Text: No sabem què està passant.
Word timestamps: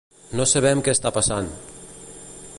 No 0.39 0.47
sabem 0.53 0.81
què 0.87 0.95
està 0.97 1.11
passant. 1.19 1.53